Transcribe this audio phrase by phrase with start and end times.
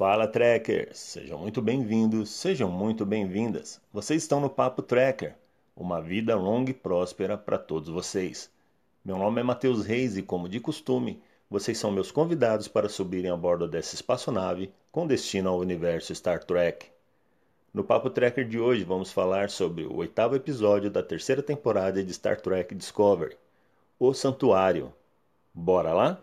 [0.00, 3.78] Fala Trekkers, sejam muito bem-vindos, sejam muito bem-vindas.
[3.92, 5.34] Vocês estão no Papo Trekker,
[5.76, 8.50] uma vida longa e próspera para todos vocês.
[9.04, 13.30] Meu nome é Matheus Reis e, como de costume, vocês são meus convidados para subirem
[13.30, 16.86] a bordo dessa espaçonave com destino ao universo Star Trek.
[17.74, 22.14] No Papo Trekker de hoje vamos falar sobre o oitavo episódio da terceira temporada de
[22.14, 23.36] Star Trek Discovery,
[23.98, 24.94] O Santuário.
[25.52, 26.18] Bora lá?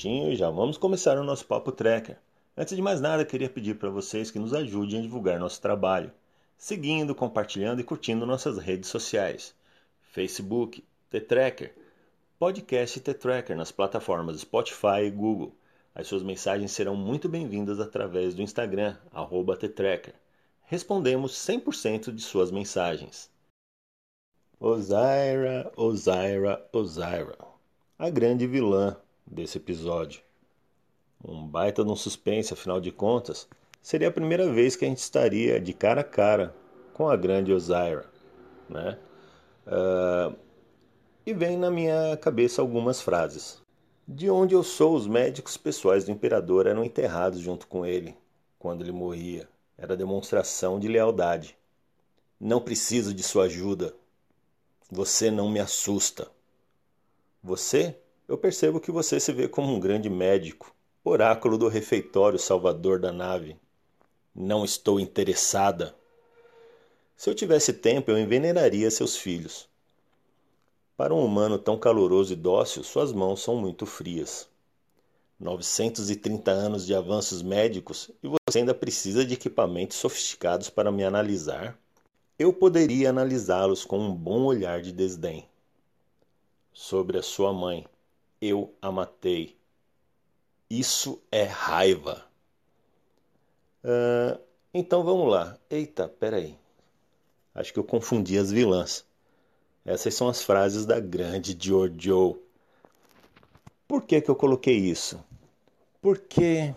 [0.00, 2.16] Minutinho e já vamos começar o nosso Papo Trekker.
[2.56, 6.10] Antes de mais nada, queria pedir para vocês que nos ajudem a divulgar nosso trabalho,
[6.56, 9.54] seguindo, compartilhando e curtindo nossas redes sociais.
[10.12, 11.74] Facebook, T-Tracker,
[12.38, 15.54] podcast T-Tracker nas plataformas Spotify e Google.
[15.94, 20.14] As suas mensagens serão muito bem-vindas através do Instagram, arroba T-Tracker.
[20.62, 23.30] Respondemos 100% de suas mensagens.
[24.58, 27.36] Ozaira, Ozaira, Ozaira.
[27.98, 28.96] A grande vilã
[29.30, 30.22] desse episódio.
[31.24, 33.48] Um baita de um suspense, afinal de contas,
[33.80, 36.54] seria a primeira vez que a gente estaria de cara a cara
[36.92, 38.04] com a grande Osira,
[38.68, 38.98] né?
[39.66, 40.36] Uh,
[41.24, 43.62] e vem na minha cabeça algumas frases.
[44.08, 48.16] De onde eu sou, os médicos pessoais do imperador eram enterrados junto com ele
[48.58, 49.48] quando ele morria.
[49.78, 51.56] Era demonstração de lealdade.
[52.38, 53.94] Não preciso de sua ajuda.
[54.90, 56.28] Você não me assusta.
[57.42, 57.96] Você
[58.30, 63.10] eu percebo que você se vê como um grande médico, oráculo do refeitório salvador da
[63.10, 63.56] nave.
[64.32, 65.96] Não estou interessada.
[67.16, 69.68] Se eu tivesse tempo, eu envenenaria seus filhos.
[70.96, 74.48] Para um humano tão caloroso e dócil, suas mãos são muito frias.
[75.40, 81.76] 930 anos de avanços médicos e você ainda precisa de equipamentos sofisticados para me analisar?
[82.38, 85.48] Eu poderia analisá-los com um bom olhar de desdém.
[86.72, 87.84] Sobre a sua mãe
[88.40, 89.56] eu a matei.
[90.68, 92.24] Isso é raiva.
[93.84, 94.40] Uh,
[94.72, 95.58] então vamos lá.
[95.68, 96.56] Eita, peraí.
[97.54, 99.04] Acho que eu confundi as vilãs.
[99.84, 102.40] Essas são as frases da grande Giorgio.
[103.88, 105.22] Por que, que eu coloquei isso?
[106.00, 106.72] Porque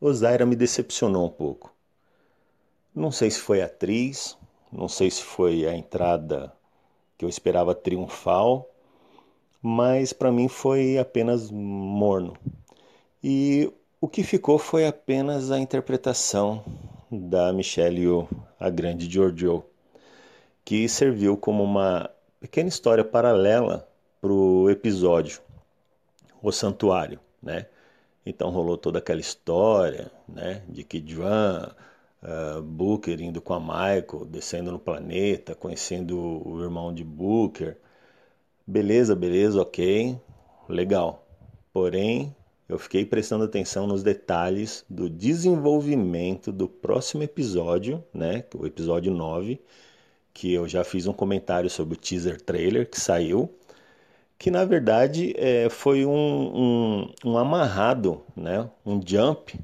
[0.00, 1.72] Osaira me decepcionou um pouco.
[2.94, 4.36] Não sei se foi a atriz,
[4.70, 6.52] não sei se foi a entrada
[7.16, 8.68] que eu esperava triunfal,
[9.62, 12.36] mas para mim foi apenas morno.
[13.22, 16.64] E o que ficou foi apenas a interpretação
[17.10, 18.28] da Michelle Yeoh,
[18.58, 19.64] a grande Giorgio,
[20.64, 23.88] que serviu como uma pequena história paralela
[24.20, 25.40] para o episódio
[26.42, 27.66] O Santuário, né?
[28.24, 31.74] Então rolou toda aquela história, né, de que Joan
[32.22, 37.76] uh, Booker indo com a Michael, descendo no planeta, conhecendo o irmão de Booker,
[38.66, 40.16] Beleza, beleza, ok,
[40.68, 41.26] legal.
[41.72, 42.34] Porém,
[42.68, 48.44] eu fiquei prestando atenção nos detalhes do desenvolvimento do próximo episódio, né?
[48.54, 49.60] O episódio 9,
[50.32, 53.52] que eu já fiz um comentário sobre o teaser trailer que saiu,
[54.38, 58.70] que na verdade é, foi um, um, um, amarrado, né?
[58.86, 59.58] Um jump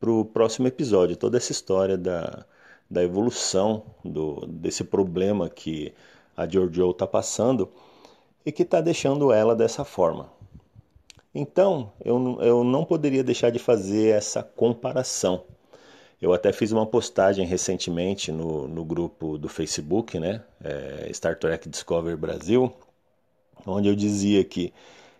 [0.00, 1.16] para o próximo episódio.
[1.16, 2.44] Toda essa história da,
[2.90, 5.94] da evolução do, desse problema que
[6.36, 7.70] a Giorgio está passando
[8.44, 10.30] e que está deixando ela dessa forma.
[11.34, 15.44] Então, eu, eu não poderia deixar de fazer essa comparação.
[16.20, 21.68] Eu até fiz uma postagem recentemente no, no grupo do Facebook, né, é, Star Trek
[21.68, 22.72] Discovery Brasil,
[23.66, 24.72] onde eu dizia que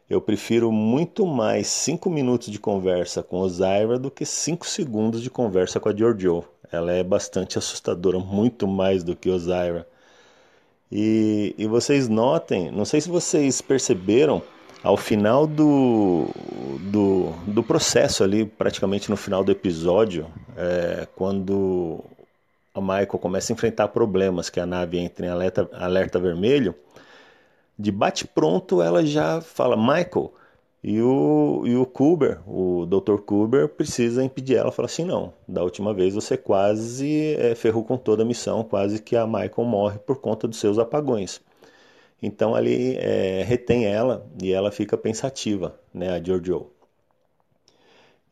[0.09, 5.23] eu prefiro muito mais 5 minutos de conversa com o Zyra do que 5 segundos
[5.23, 6.45] de conversa com a Giorgio.
[6.71, 9.89] Ela é bastante assustadora, muito mais do que o Zyra.
[10.95, 14.43] E, e vocês notem, não sei se vocês perceberam,
[14.83, 16.29] ao final do,
[16.81, 22.05] do, do processo ali, praticamente no final do episódio, é, quando
[22.75, 26.75] a Michael começa a enfrentar problemas, que a nave entra em alerta, alerta vermelho,
[27.79, 30.31] de bate pronto ela já fala, Michael,
[30.83, 33.19] e o, e o Kuber, o Dr.
[33.19, 34.73] Kuber, precisa impedir ela.
[34.73, 39.01] Fala assim: não, da última vez você quase é, ferrou com toda a missão, quase
[39.01, 41.41] que a Michael morre por conta dos seus apagões.
[42.23, 46.71] Então ali é, retém ela e ela fica pensativa, né, a Giorgio.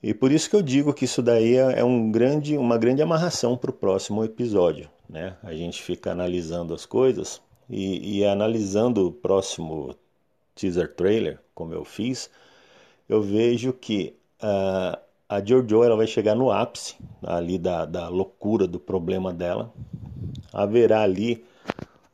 [0.03, 3.03] E por isso que eu digo que isso daí é, é um grande, uma grande
[3.03, 4.89] amarração para o próximo episódio.
[5.09, 5.37] Né?
[5.43, 9.95] A gente fica analisando as coisas e, e analisando o próximo
[10.55, 12.31] teaser trailer, como eu fiz,
[13.07, 14.99] eu vejo que uh,
[15.29, 19.71] a Jojo ela vai chegar no ápice ali da, da loucura do problema dela.
[20.51, 21.45] Haverá ali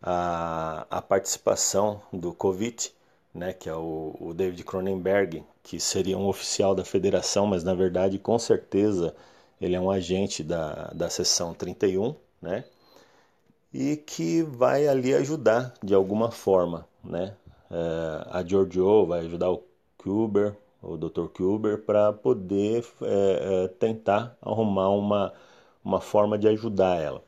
[0.03, 2.93] a, a participação do Covid,
[3.33, 7.73] né, que é o, o David Cronenberg, que seria um oficial da federação, mas na
[7.73, 9.15] verdade com certeza
[9.61, 12.65] ele é um agente da, da seção 31, né?
[13.73, 17.33] E que vai ali ajudar de alguma forma, né?
[17.71, 19.63] É, a Giorgio vai ajudar o
[19.99, 21.27] Kuber, o Dr.
[21.29, 25.33] Kuber, para poder é, é, tentar arrumar uma,
[25.85, 27.23] uma forma de ajudar ela.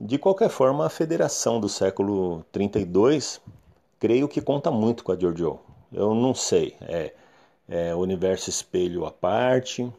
[0.00, 3.40] De qualquer forma, a federação do século 32,
[3.98, 5.58] creio que conta muito com a Giorgio.
[5.92, 7.14] Eu não sei, é,
[7.68, 9.90] é universo espelho à parte,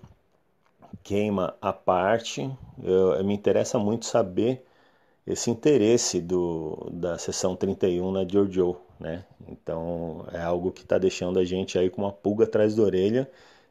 [1.04, 2.50] queima à parte.
[2.84, 4.64] Eu, eu, me interessa muito saber
[5.26, 9.26] esse interesse do, da sessão 31 na Giorgio, né?
[9.48, 13.30] Então é algo que está deixando a gente aí com uma pulga atrás da orelha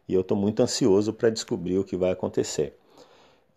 [0.08, 2.76] e eu estou muito ansioso para descobrir o que vai acontecer.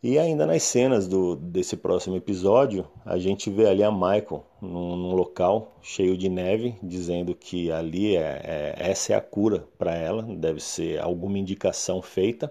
[0.02, 4.96] E ainda nas cenas do, desse próximo episódio, a gente vê ali a Michael num,
[4.96, 9.94] num local cheio de neve, dizendo que ali é, é essa é a cura para
[9.94, 12.50] ela, deve ser alguma indicação feita.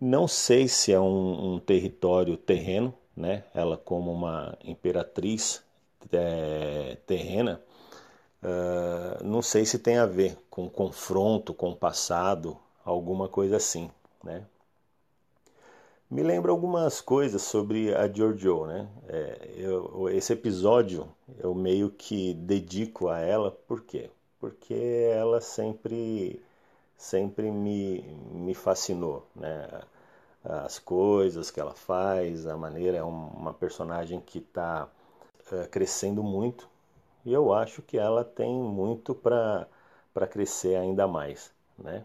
[0.00, 3.44] Não sei se é um, um território terreno, né?
[3.54, 5.62] Ela como uma imperatriz
[6.10, 7.60] é, terrena,
[8.42, 13.90] uh, não sei se tem a ver com confronto com o passado, alguma coisa assim,
[14.24, 14.44] né?
[16.10, 18.88] Me lembra algumas coisas sobre a Giorgio, né?
[19.08, 21.08] É, eu, esse episódio
[21.38, 24.10] eu meio que dedico a ela, por quê?
[24.40, 26.42] Porque ela sempre
[26.96, 28.02] sempre me,
[28.32, 29.68] me fascinou, né?
[30.44, 34.88] As coisas que ela faz, a maneira, é uma personagem que está
[35.52, 36.69] é, crescendo muito
[37.24, 39.66] e eu acho que ela tem muito para
[40.30, 42.04] crescer ainda mais, né?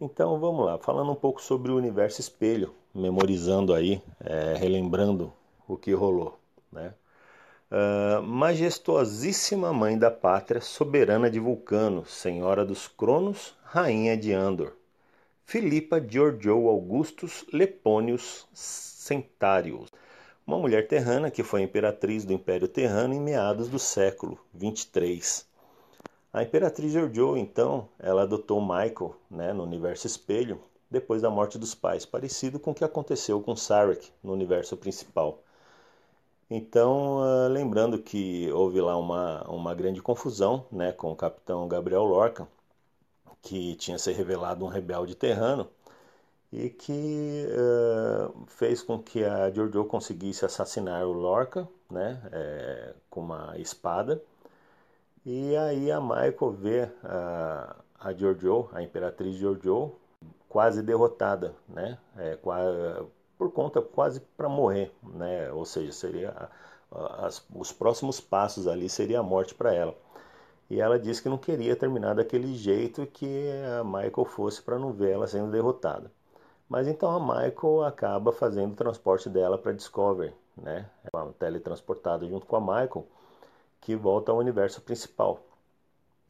[0.00, 5.32] Então vamos lá, falando um pouco sobre o universo espelho, memorizando aí, é, relembrando
[5.68, 6.38] o que rolou,
[6.72, 6.94] né?
[7.70, 8.20] Uh,
[9.72, 14.72] mãe da pátria, soberana de Vulcano, senhora dos Cronos, rainha de Andor.
[15.44, 19.88] Filipa Giorgio Augustus Lepônios Centários,
[20.50, 25.46] uma mulher terrana que foi imperatriz do Império Terrano em meados do século 23.
[26.32, 30.60] A imperatriz Giorgio, então, ela adotou Michael né, no universo espelho
[30.90, 35.40] depois da morte dos pais, parecido com o que aconteceu com Sarek no universo principal.
[36.50, 42.02] Então, uh, lembrando que houve lá uma, uma grande confusão né, com o capitão Gabriel
[42.02, 42.48] Lorca,
[43.40, 45.70] que tinha se revelado um rebelde terrano
[46.52, 53.20] e que uh, fez com que a Giorgio conseguisse assassinar o Lorca né, é, com
[53.20, 54.22] uma espada.
[55.24, 59.94] E aí a Michael vê a, a Giorgio, a imperatriz Giorgio,
[60.48, 61.98] quase derrotada, né?
[62.16, 62.38] É,
[63.38, 65.52] por conta quase para morrer, né?
[65.52, 66.50] Ou seja, seria
[67.18, 69.94] as, os próximos passos ali seria a morte para ela.
[70.68, 73.48] E ela disse que não queria terminar daquele jeito que
[73.78, 76.10] a Michael fosse para não ver ela sendo derrotada.
[76.70, 80.88] Mas então a Michael acaba fazendo o transporte dela para Discovery, né?
[81.12, 83.06] Ela é teletransportada junto com a Michael,
[83.80, 85.40] que volta ao universo principal.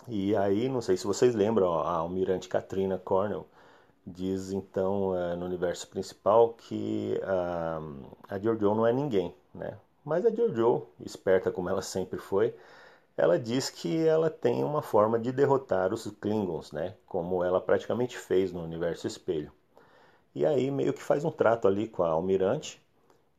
[0.08, 3.46] E aí, não sei se vocês lembram, a almirante Katrina Cornell
[4.06, 9.78] diz então uh, no universo principal que uh, a Giorgio não é ninguém, né?
[10.04, 12.54] Mas a Giorgio, esperta como ela sempre foi,
[13.16, 16.94] ela diz que ela tem uma forma de derrotar os Klingons, né?
[17.06, 19.52] Como ela praticamente fez no universo espelho.
[20.34, 22.80] E aí meio que faz um trato ali com a Almirante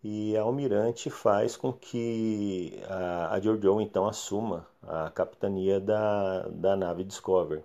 [0.03, 3.39] e a Almirante faz com que a, a
[3.81, 7.63] então assuma a capitania da, da nave Discovery.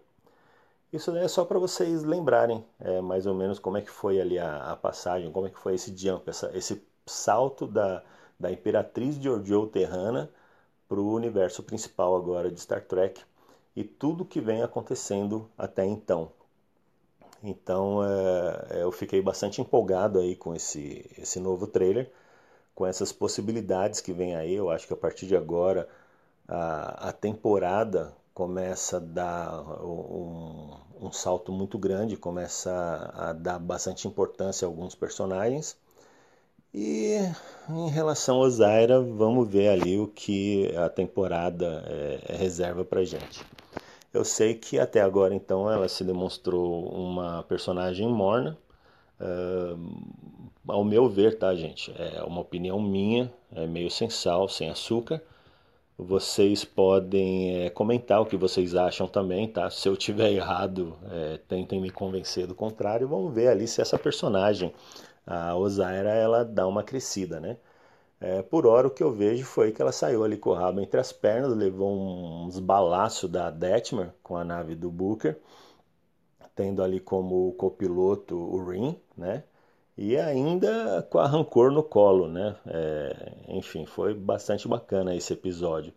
[0.93, 4.39] Isso é só para vocês lembrarem é, mais ou menos como é que foi ali
[4.39, 8.03] a, a passagem, como é que foi esse jump, essa, esse salto da,
[8.39, 10.31] da Imperatriz Giorgio Terrana
[10.89, 13.21] para o universo principal agora de Star Trek
[13.77, 16.31] e tudo que vem acontecendo até então.
[17.43, 22.11] Então é, eu fiquei bastante empolgado aí com esse, esse novo trailer,
[22.75, 24.55] com essas possibilidades que vem aí.
[24.55, 25.89] Eu acho que a partir de agora
[26.49, 34.07] a, a temporada começa a dar um, um salto muito grande, começa a dar bastante
[34.07, 35.77] importância a alguns personagens.
[36.75, 37.17] E
[37.71, 43.03] em relação ao Zaira, vamos ver ali o que a temporada é, é reserva para
[43.05, 43.43] gente.
[44.17, 48.57] Eu sei que até agora então ela se demonstrou uma personagem morna.
[49.21, 49.79] Uh,
[50.69, 51.93] ao meu ver, tá, gente?
[51.99, 55.23] É uma opinião minha, é meio sem sal, sem açúcar
[55.99, 59.71] Vocês podem é, comentar o que vocês acham também, tá?
[59.71, 63.09] Se eu tiver errado, é, tentem me convencer do contrário.
[63.09, 64.73] Vamos ver ali se essa personagem,
[65.27, 67.57] a Osaira, ela dá uma crescida, né?
[68.21, 70.81] É, por hora, o que eu vejo foi que ela saiu ali com o rabo
[70.81, 71.91] entre as pernas, levou
[72.47, 75.39] uns balaços da Detmer com a nave do Booker,
[76.55, 79.45] tendo ali como copiloto o Rin, né?
[79.97, 82.57] E ainda com a Rancor no colo, né?
[82.67, 85.93] É, enfim, foi bastante bacana esse episódio.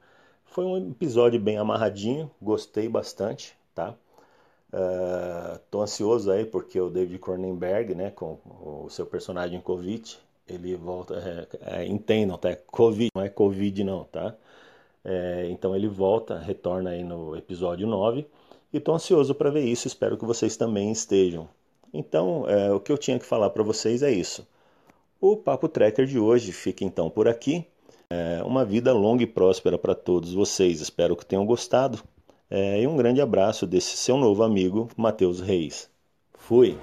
[0.46, 3.96] Foi um episódio bem amarradinho, gostei bastante, tá?
[4.72, 10.76] Uh, tô ansioso aí porque o David Cronenberg, né, com o seu personagem Covid, ele
[10.76, 12.50] volta, é, é, entendam, tá?
[12.50, 14.36] É Covid, não é Covid não, tá?
[15.04, 18.28] É, então ele volta, retorna aí no episódio 9
[18.74, 21.48] e estou ansioso para ver isso, espero que vocês também estejam.
[21.94, 24.48] Então, é, o que eu tinha que falar para vocês é isso.
[25.20, 27.66] O Papo Tracker de hoje fica então por aqui.
[28.10, 32.02] É, uma vida longa e próspera para todos vocês, espero que tenham gostado.
[32.50, 35.90] É, e um grande abraço desse seu novo amigo, Matheus Reis.
[36.34, 36.78] Fui!